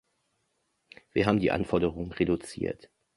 [1.11, 2.89] Wir haben die Anforderungen reduziert.